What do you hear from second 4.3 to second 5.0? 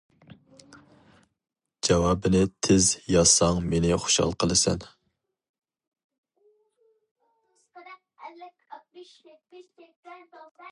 قىلىسەن.